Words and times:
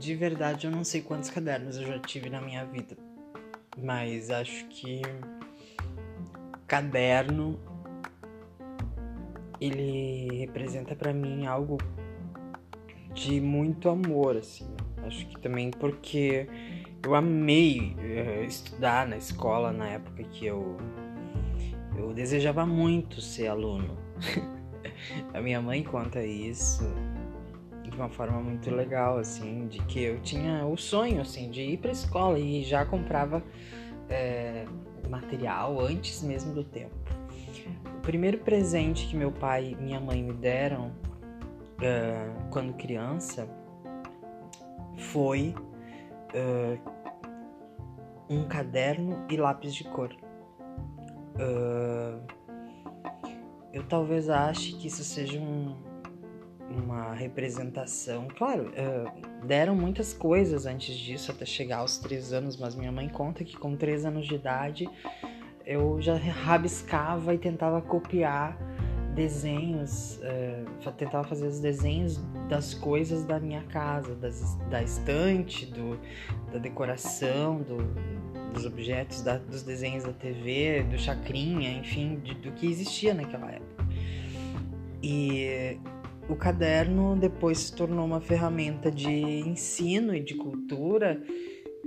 De 0.00 0.14
verdade, 0.14 0.66
eu 0.66 0.70
não 0.70 0.82
sei 0.82 1.02
quantos 1.02 1.28
cadernos 1.28 1.76
eu 1.76 1.86
já 1.86 1.98
tive 1.98 2.30
na 2.30 2.40
minha 2.40 2.64
vida, 2.64 2.96
mas 3.76 4.30
acho 4.30 4.66
que 4.68 5.02
caderno 6.66 7.60
ele 9.60 10.38
representa 10.38 10.96
para 10.96 11.12
mim 11.12 11.44
algo 11.44 11.76
de 13.12 13.42
muito 13.42 13.90
amor, 13.90 14.38
assim. 14.38 14.66
Acho 15.04 15.26
que 15.26 15.38
também 15.38 15.70
porque 15.70 16.48
eu 17.04 17.14
amei 17.14 17.94
uh, 17.98 18.42
estudar 18.44 19.06
na 19.06 19.18
escola 19.18 19.70
na 19.70 19.86
época 19.86 20.24
que 20.24 20.46
eu 20.46 20.78
eu 21.94 22.14
desejava 22.14 22.64
muito 22.64 23.20
ser 23.20 23.48
aluno. 23.48 23.98
A 25.34 25.42
minha 25.42 25.60
mãe 25.60 25.82
conta 25.82 26.24
isso 26.24 26.84
de 27.90 27.96
uma 27.96 28.08
forma 28.08 28.40
muito 28.40 28.70
legal, 28.70 29.18
assim, 29.18 29.66
de 29.66 29.80
que 29.84 30.00
eu 30.02 30.20
tinha 30.20 30.64
o 30.64 30.76
sonho, 30.76 31.20
assim, 31.20 31.50
de 31.50 31.62
ir 31.62 31.78
para 31.78 31.90
escola 31.90 32.38
e 32.38 32.62
já 32.62 32.86
comprava 32.86 33.42
é, 34.08 34.64
material 35.08 35.80
antes 35.80 36.22
mesmo 36.22 36.54
do 36.54 36.64
tempo. 36.64 36.94
O 37.98 38.00
primeiro 38.00 38.38
presente 38.38 39.06
que 39.06 39.16
meu 39.16 39.30
pai 39.32 39.76
e 39.78 39.82
minha 39.82 40.00
mãe 40.00 40.22
me 40.22 40.32
deram 40.32 40.92
quando 42.50 42.74
criança 42.74 43.48
foi 44.96 45.54
um 48.28 48.44
caderno 48.44 49.24
e 49.28 49.36
lápis 49.36 49.74
de 49.74 49.84
cor. 49.84 50.14
Eu 53.72 53.84
talvez 53.84 54.28
ache 54.28 54.72
que 54.72 54.88
isso 54.88 55.04
seja 55.04 55.38
um, 55.38 55.76
uma 56.70 57.12
representação. 57.14 58.28
Claro, 58.36 58.70
uh, 58.70 59.46
deram 59.46 59.74
muitas 59.74 60.12
coisas 60.12 60.66
antes 60.66 60.96
disso, 60.96 61.30
até 61.32 61.44
chegar 61.44 61.78
aos 61.78 61.98
três 61.98 62.32
anos, 62.32 62.56
mas 62.56 62.74
minha 62.74 62.92
mãe 62.92 63.08
conta 63.08 63.44
que 63.44 63.56
com 63.56 63.76
três 63.76 64.04
anos 64.04 64.26
de 64.26 64.34
idade 64.34 64.88
eu 65.66 66.00
já 66.00 66.16
rabiscava 66.16 67.34
e 67.34 67.38
tentava 67.38 67.80
copiar 67.82 68.56
desenhos, 69.14 70.18
uh, 70.18 70.92
tentava 70.92 71.24
fazer 71.24 71.46
os 71.46 71.60
desenhos 71.60 72.20
das 72.48 72.72
coisas 72.74 73.24
da 73.24 73.38
minha 73.40 73.62
casa, 73.64 74.14
das, 74.14 74.54
da 74.70 74.82
estante, 74.82 75.66
do, 75.66 75.98
da 76.52 76.58
decoração, 76.58 77.60
do, 77.62 77.78
dos 78.52 78.64
objetos, 78.64 79.22
da, 79.22 79.38
dos 79.38 79.62
desenhos 79.62 80.04
da 80.04 80.12
TV, 80.12 80.84
do 80.84 80.98
chacrinha, 80.98 81.72
enfim, 81.72 82.20
de, 82.20 82.34
do 82.34 82.52
que 82.52 82.66
existia 82.66 83.12
naquela 83.12 83.50
época. 83.50 83.86
E 85.02 85.78
o 86.30 86.36
caderno 86.36 87.16
depois 87.16 87.58
se 87.58 87.74
tornou 87.74 88.06
uma 88.06 88.20
ferramenta 88.20 88.90
de 88.90 89.10
ensino 89.10 90.14
e 90.14 90.20
de 90.20 90.34
cultura, 90.34 91.20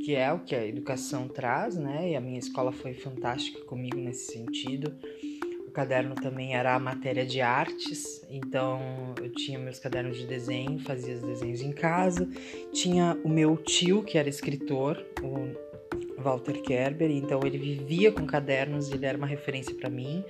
que 0.03 0.13
é 0.15 0.31
o 0.33 0.39
que 0.39 0.53
a 0.53 0.67
educação 0.67 1.29
traz, 1.29 1.77
né? 1.77 2.11
E 2.11 2.15
a 2.15 2.21
minha 2.21 2.39
escola 2.39 2.73
foi 2.73 2.93
fantástica 2.93 3.63
comigo 3.63 3.97
nesse 3.97 4.33
sentido. 4.33 4.93
O 5.65 5.71
caderno 5.71 6.13
também 6.13 6.55
era 6.55 6.75
a 6.75 6.79
matéria 6.79 7.25
de 7.25 7.39
artes, 7.41 8.23
então 8.29 8.79
eu 9.19 9.31
tinha 9.31 9.57
meus 9.57 9.79
cadernos 9.79 10.17
de 10.17 10.27
desenho, 10.27 10.77
fazia 10.79 11.15
os 11.15 11.21
desenhos 11.21 11.61
em 11.61 11.71
casa. 11.71 12.29
Tinha 12.73 13.17
o 13.23 13.29
meu 13.29 13.55
tio, 13.55 14.03
que 14.03 14.17
era 14.17 14.27
escritor, 14.27 15.03
o 15.21 16.21
Walter 16.21 16.61
Kerber, 16.61 17.11
então 17.11 17.41
ele 17.43 17.57
vivia 17.57 18.11
com 18.11 18.25
cadernos, 18.25 18.91
ele 18.91 19.05
era 19.05 19.17
uma 19.17 19.27
referência 19.27 19.75
para 19.75 19.89
mim. 19.89 20.23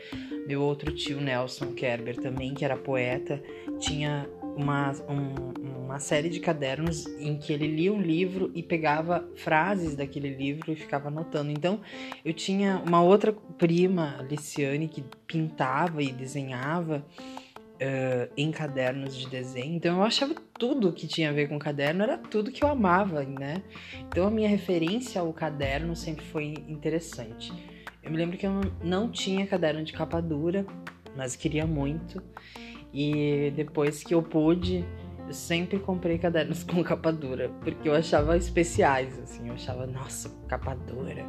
Meu 0.48 0.62
outro 0.62 0.94
tio, 0.94 1.22
Nelson 1.22 1.74
Kerber, 1.74 2.18
também, 2.18 2.54
que 2.54 2.66
era 2.66 2.76
poeta, 2.76 3.42
tinha 3.80 4.28
uma, 4.56 4.92
um, 5.10 5.84
uma 5.86 6.00
série 6.00 6.30
de 6.30 6.40
cadernos 6.40 7.06
em 7.20 7.38
que 7.38 7.52
ele 7.52 7.68
lia 7.68 7.92
um 7.92 8.02
livro 8.02 8.52
e 8.54 8.62
pegava 8.62 9.28
frases 9.36 9.96
daquele 9.96 10.30
livro 10.30 10.72
e 10.72 10.76
ficava 10.76 11.08
anotando. 11.08 11.52
Então, 11.52 11.80
eu 12.24 12.34
tinha 12.34 12.82
uma 12.86 13.02
outra 13.02 13.34
prima, 13.58 14.26
Liciane, 14.30 14.88
que 14.88 15.04
pintava 15.28 16.02
e 16.02 16.12
desenhava 16.12 17.04
uh, 17.84 18.32
em 18.38 18.52
cadernos 18.52 19.16
de 19.16 19.28
desenho. 19.28 19.76
Então 19.76 19.98
eu 19.98 20.04
achava 20.04 20.36
tudo 20.58 20.92
que 20.92 21.08
tinha 21.08 21.30
a 21.30 21.34
ver 21.34 21.50
com 21.50 21.60
caderno 21.60 22.04
era 22.04 22.18
tudo 22.18 22.52
que 22.52 22.64
eu 22.64 22.68
amava, 22.68 23.24
né? 23.24 23.62
Então 24.08 24.28
a 24.28 24.32
minha 24.32 24.50
referência 24.50 25.22
ao 25.22 25.32
caderno 25.34 25.96
sempre 25.96 26.26
foi 26.26 26.54
interessante. 26.68 27.54
Eu 28.02 28.12
me 28.12 28.18
lembro 28.18 28.38
que 28.38 28.46
eu 28.46 28.62
não 28.84 29.10
tinha 29.10 29.48
caderno 29.48 29.84
de 29.84 29.94
capa 29.94 30.22
dura, 30.22 30.66
mas 31.16 31.36
queria 31.36 31.66
muito. 31.66 32.22
E 32.94 33.52
depois 33.56 34.04
que 34.04 34.14
eu 34.14 34.22
pude, 34.22 34.86
eu 35.28 35.34
sempre 35.34 35.80
comprei 35.80 36.18
cadernos 36.18 36.64
com 36.64 36.84
capa 36.84 37.12
dura, 37.12 37.50
porque 37.62 37.90
eu 37.90 37.94
achava 37.94 38.38
especiais, 38.38 39.20
assim, 39.20 39.48
eu 39.48 39.56
achava, 39.56 39.88
nossa, 39.88 40.30
capa 40.48 40.76
dura 40.76 41.26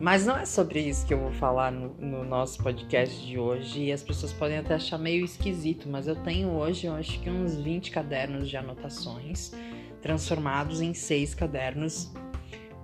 mas 0.00 0.24
não 0.24 0.38
é 0.38 0.46
sobre 0.46 0.80
isso 0.80 1.06
que 1.06 1.12
eu 1.12 1.18
vou 1.20 1.30
falar 1.32 1.70
no, 1.70 1.92
no, 1.98 2.24
nosso 2.24 2.62
podcast 2.62 3.24
de 3.24 3.38
hoje. 3.38 3.84
E 3.84 3.92
as 3.92 4.02
pessoas 4.02 4.32
podem 4.32 4.56
até 4.56 4.74
achar 4.74 4.96
meio 4.96 5.22
esquisito, 5.22 5.86
mas 5.90 6.08
eu 6.08 6.16
tenho 6.16 6.48
hoje, 6.48 6.86
eu 6.86 6.94
acho 6.94 7.20
que 7.20 7.28
uns 7.28 7.54
20 7.56 7.90
cadernos 7.90 8.48
de 8.48 8.56
anotações 8.56 9.52
transformados 10.00 10.80
em 10.80 10.94
seis 10.94 11.34
cadernos 11.34 12.10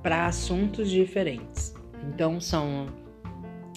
para 0.02 0.26
assuntos 0.26 0.90
diferentes. 0.90 1.74
Então 2.06 2.38
são, 2.38 2.88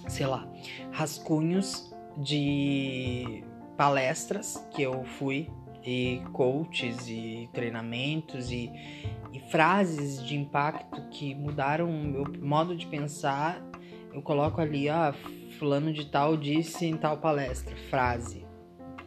sei 0.09 0.27
lá, 0.27 0.45
rascunhos 0.91 1.89
de 2.17 3.41
palestras 3.79 4.61
que 4.71 4.81
eu 4.81 5.05
fui 5.05 5.49
e 5.85 6.21
coaches 6.33 7.07
e 7.07 7.49
treinamentos 7.53 8.51
e 8.51 8.69
e 9.31 9.39
frases 9.39 10.23
de 10.25 10.35
impacto 10.35 11.01
que 11.09 11.33
mudaram 11.35 11.89
o 11.89 12.03
meu 12.03 12.25
modo 12.41 12.75
de 12.75 12.85
pensar, 12.87 13.61
eu 14.13 14.21
coloco 14.21 14.59
ali, 14.59 14.89
ah, 14.89 15.13
fulano 15.57 15.93
de 15.93 16.05
tal 16.05 16.35
disse 16.35 16.85
em 16.85 16.97
tal 16.97 17.17
palestra, 17.17 17.75
frase. 17.89 18.45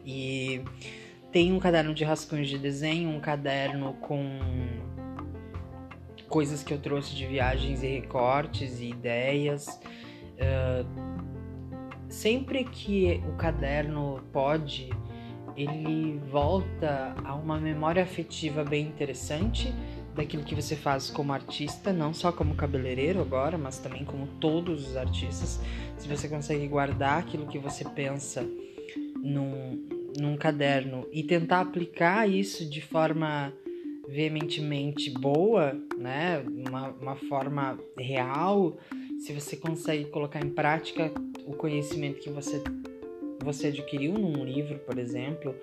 E 0.06 0.62
tem 1.31 1.53
um 1.53 1.59
caderno 1.59 1.93
de 1.93 2.04
rascunhos 2.04 2.49
de 2.49 2.59
desenho, 2.59 3.10
um 3.10 3.21
caderno 3.21 3.94
com 3.94 4.39
coisas 6.28 6.62
que 6.62 6.72
eu 6.72 6.78
trouxe 6.78 7.15
de 7.15 7.27
viagens 7.27 7.83
e 7.83 7.89
recortes 7.89 8.81
e 8.81 8.91
ideias. 8.91 9.66
Uh, 10.39 11.11
sempre 12.12 12.64
que 12.64 13.22
o 13.26 13.36
caderno 13.36 14.20
pode, 14.32 14.90
ele 15.56 16.20
volta 16.30 17.14
a 17.24 17.34
uma 17.34 17.58
memória 17.58 18.02
afetiva 18.02 18.62
bem 18.62 18.86
interessante 18.86 19.72
daquilo 20.14 20.44
que 20.44 20.54
você 20.54 20.76
faz 20.76 21.08
como 21.08 21.32
artista, 21.32 21.90
não 21.90 22.12
só 22.12 22.30
como 22.30 22.54
cabeleireiro 22.54 23.20
agora, 23.20 23.56
mas 23.56 23.78
também 23.78 24.04
como 24.04 24.26
todos 24.38 24.88
os 24.88 24.96
artistas. 24.96 25.58
Se 25.96 26.06
você 26.06 26.28
consegue 26.28 26.68
guardar 26.68 27.18
aquilo 27.18 27.46
que 27.46 27.58
você 27.58 27.82
pensa 27.82 28.46
num, 29.16 29.88
num 30.18 30.36
caderno 30.36 31.06
e 31.12 31.22
tentar 31.22 31.60
aplicar 31.60 32.28
isso 32.28 32.68
de 32.68 32.82
forma 32.82 33.52
veementemente 34.06 35.10
boa, 35.10 35.74
né? 35.96 36.44
Uma, 36.46 36.88
uma 36.90 37.16
forma 37.16 37.78
real, 37.98 38.76
se 39.18 39.32
você 39.32 39.56
consegue 39.56 40.04
colocar 40.06 40.44
em 40.44 40.50
prática 40.50 41.10
o 41.52 41.56
conhecimento 41.56 42.20
que 42.20 42.30
você, 42.30 42.62
você 43.42 43.68
adquiriu 43.68 44.14
num 44.14 44.44
livro, 44.44 44.78
por 44.80 44.98
exemplo, 44.98 45.54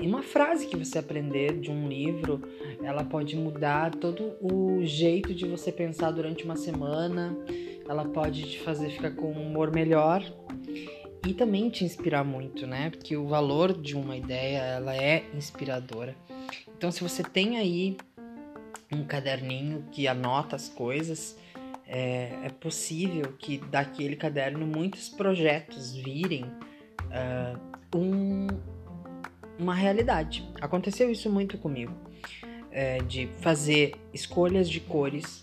e 0.00 0.06
uma 0.06 0.22
frase 0.22 0.66
que 0.66 0.76
você 0.76 0.98
aprender 0.98 1.60
de 1.60 1.70
um 1.70 1.86
livro, 1.86 2.40
ela 2.82 3.04
pode 3.04 3.36
mudar 3.36 3.94
todo 3.94 4.32
o 4.40 4.82
jeito 4.82 5.34
de 5.34 5.46
você 5.46 5.70
pensar 5.70 6.10
durante 6.10 6.42
uma 6.44 6.56
semana. 6.56 7.36
Ela 7.86 8.06
pode 8.06 8.44
te 8.44 8.60
fazer 8.60 8.88
ficar 8.88 9.10
com 9.10 9.30
um 9.30 9.48
humor 9.48 9.70
melhor 9.70 10.24
e 11.26 11.34
também 11.34 11.68
te 11.68 11.84
inspirar 11.84 12.24
muito, 12.24 12.66
né? 12.66 12.88
Porque 12.88 13.14
o 13.14 13.26
valor 13.26 13.74
de 13.74 13.94
uma 13.94 14.16
ideia, 14.16 14.58
ela 14.58 14.96
é 14.96 15.24
inspiradora. 15.34 16.16
Então, 16.74 16.90
se 16.90 17.02
você 17.02 17.22
tem 17.22 17.58
aí 17.58 17.98
um 18.90 19.04
caderninho 19.04 19.84
que 19.92 20.08
anota 20.08 20.56
as 20.56 20.68
coisas, 20.70 21.36
é, 21.90 22.38
é 22.44 22.48
possível 22.48 23.32
que 23.36 23.58
daquele 23.58 24.14
caderno 24.14 24.64
muitos 24.64 25.08
projetos 25.08 25.92
virem 25.92 26.44
uh, 26.44 27.98
um, 27.98 28.46
uma 29.58 29.74
realidade. 29.74 30.48
Aconteceu 30.60 31.10
isso 31.10 31.28
muito 31.28 31.58
comigo, 31.58 31.92
é, 32.70 32.98
de 32.98 33.28
fazer 33.40 33.96
escolhas 34.14 34.70
de 34.70 34.78
cores 34.78 35.42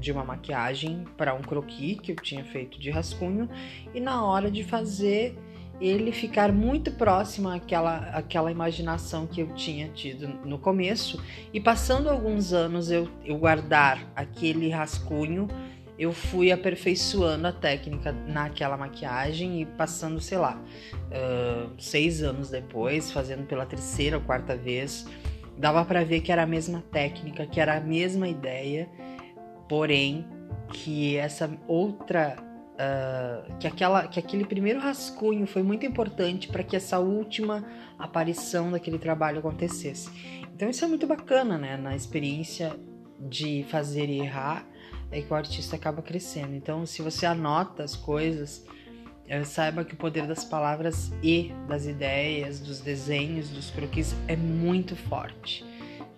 de 0.00 0.10
uma 0.10 0.24
maquiagem 0.24 1.04
para 1.18 1.34
um 1.34 1.42
croquis 1.42 2.00
que 2.00 2.12
eu 2.12 2.16
tinha 2.16 2.44
feito 2.44 2.80
de 2.80 2.90
rascunho 2.90 3.48
e 3.94 4.00
na 4.00 4.24
hora 4.24 4.50
de 4.50 4.64
fazer 4.64 5.36
ele 5.80 6.12
ficar 6.12 6.52
muito 6.52 6.92
próximo 6.92 7.48
àquela, 7.48 8.10
àquela 8.10 8.50
imaginação 8.50 9.26
que 9.26 9.40
eu 9.40 9.48
tinha 9.54 9.88
tido 9.88 10.28
no 10.44 10.58
começo. 10.58 11.22
E 11.52 11.60
passando 11.60 12.08
alguns 12.08 12.52
anos 12.52 12.90
eu, 12.90 13.08
eu 13.24 13.36
guardar 13.36 14.10
aquele 14.14 14.70
rascunho 14.70 15.48
eu 15.98 16.12
fui 16.12 16.50
aperfeiçoando 16.50 17.46
a 17.46 17.52
técnica 17.52 18.12
naquela 18.26 18.76
maquiagem 18.76 19.62
e 19.62 19.64
passando, 19.64 20.20
sei 20.20 20.38
lá, 20.38 20.60
uh, 20.60 21.70
seis 21.78 22.22
anos 22.22 22.50
depois, 22.50 23.12
fazendo 23.12 23.46
pela 23.46 23.64
terceira 23.64 24.16
ou 24.16 24.22
quarta 24.22 24.56
vez, 24.56 25.06
dava 25.56 25.84
para 25.84 26.04
ver 26.04 26.20
que 26.20 26.32
era 26.32 26.42
a 26.42 26.46
mesma 26.46 26.82
técnica, 26.90 27.46
que 27.46 27.60
era 27.60 27.76
a 27.76 27.80
mesma 27.80 28.28
ideia, 28.28 28.88
porém 29.68 30.26
que 30.72 31.16
essa 31.16 31.48
outra 31.68 32.36
uh, 32.74 33.56
que 33.58 33.66
aquela 33.66 34.06
que 34.06 34.18
aquele 34.18 34.44
primeiro 34.44 34.80
rascunho 34.80 35.46
foi 35.46 35.62
muito 35.62 35.86
importante 35.86 36.48
para 36.48 36.62
que 36.62 36.76
essa 36.76 36.98
última 36.98 37.64
aparição 37.98 38.70
daquele 38.70 38.98
trabalho 38.98 39.38
acontecesse. 39.38 40.10
Então 40.54 40.68
isso 40.68 40.84
é 40.84 40.88
muito 40.88 41.06
bacana, 41.06 41.58
né? 41.58 41.76
Na 41.76 41.94
experiência 41.94 42.74
de 43.20 43.64
fazer 43.68 44.08
e 44.08 44.20
errar 44.20 44.66
é 45.10 45.20
que 45.20 45.32
o 45.32 45.36
artista 45.36 45.76
acaba 45.76 46.02
crescendo. 46.02 46.54
Então, 46.54 46.84
se 46.84 47.00
você 47.00 47.24
anota 47.24 47.84
as 47.84 47.94
coisas, 47.94 48.64
eh, 49.28 49.44
saiba 49.44 49.84
que 49.84 49.94
o 49.94 49.96
poder 49.96 50.26
das 50.26 50.44
palavras 50.44 51.12
e 51.22 51.52
das 51.68 51.86
ideias, 51.86 52.58
dos 52.60 52.80
desenhos, 52.80 53.48
dos 53.48 53.70
croquis 53.70 54.14
é 54.26 54.36
muito 54.36 54.96
forte. 54.96 55.64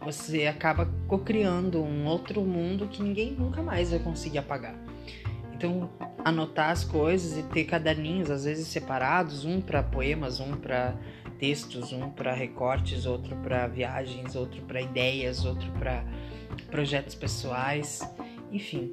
Você 0.01 0.47
acaba 0.47 0.89
co-criando 1.09 1.83
um 1.83 2.07
outro 2.07 2.41
mundo 2.43 2.89
que 2.89 3.03
ninguém 3.03 3.33
nunca 3.33 3.63
mais 3.63 3.91
vai 3.91 3.99
conseguir 3.99 4.39
apagar. 4.39 4.75
Então, 5.53 5.91
anotar 6.27 6.71
as 6.71 6.83
coisas 6.83 7.39
e 7.39 7.43
ter 7.45 7.67
caderninhos, 7.67 8.33
às 8.33 8.45
vezes 8.45 8.67
separados, 8.67 9.45
um 9.45 9.61
para 9.61 9.81
poemas, 9.81 10.41
um 10.41 10.57
para 10.57 10.93
textos, 11.39 11.93
um 11.93 12.11
para 12.11 12.33
recortes, 12.33 13.07
outro 13.07 13.37
para 13.37 13.69
viagens, 13.69 14.35
outro 14.35 14.61
para 14.63 14.83
ideias, 14.83 15.45
outro 15.45 15.71
para 15.79 16.05
projetos 16.69 17.15
pessoais, 17.15 18.01
enfim, 18.51 18.93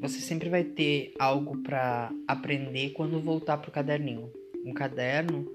você 0.00 0.20
sempre 0.20 0.48
vai 0.48 0.64
ter 0.64 1.12
algo 1.18 1.58
para 1.58 2.10
aprender 2.26 2.94
quando 2.94 3.20
voltar 3.20 3.58
pro 3.58 3.70
caderninho. 3.70 4.32
Um 4.64 4.72
caderno 4.72 5.46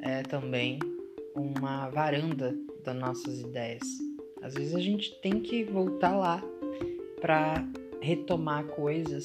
é 0.00 0.22
também 0.22 0.80
uma 1.32 1.88
varanda 1.90 2.58
das 2.82 2.96
nossas 2.96 3.38
ideias. 3.38 3.86
Às 4.42 4.54
vezes 4.54 4.74
a 4.74 4.80
gente 4.80 5.14
tem 5.20 5.38
que 5.38 5.62
voltar 5.62 6.16
lá 6.16 6.42
para 7.20 7.64
retomar 8.00 8.64
coisas 8.64 9.24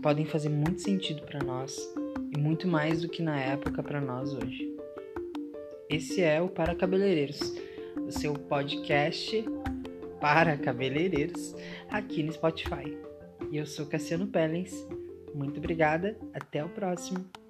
podem 0.00 0.24
fazer 0.24 0.48
muito 0.48 0.80
sentido 0.80 1.22
para 1.22 1.42
nós 1.42 1.78
e 2.34 2.38
muito 2.38 2.66
mais 2.66 3.02
do 3.02 3.08
que 3.08 3.22
na 3.22 3.38
época 3.38 3.82
para 3.82 4.00
nós 4.00 4.32
hoje. 4.32 4.74
Esse 5.90 6.22
é 6.22 6.40
o 6.40 6.48
Para 6.48 6.74
Cabeleireiros, 6.74 7.54
o 8.06 8.10
seu 8.10 8.34
podcast 8.34 9.44
para 10.22 10.56
cabeleireiros 10.56 11.52
aqui 11.90 12.22
no 12.22 12.32
Spotify. 12.32 12.96
E 13.50 13.56
eu 13.56 13.66
sou 13.66 13.86
Cassiano 13.86 14.28
Pellens. 14.28 14.72
Muito 15.34 15.58
obrigada, 15.58 16.16
até 16.32 16.64
o 16.64 16.68
próximo. 16.68 17.41